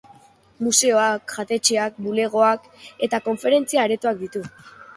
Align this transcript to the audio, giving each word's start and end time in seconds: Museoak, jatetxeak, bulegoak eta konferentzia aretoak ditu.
Museoak, 0.67 1.33
jatetxeak, 1.35 2.01
bulegoak 2.07 2.67
eta 3.09 3.23
konferentzia 3.29 3.87
aretoak 3.89 4.21
ditu. 4.27 4.47